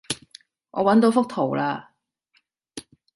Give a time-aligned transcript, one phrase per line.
[0.71, 1.89] 我搵到幅圖喇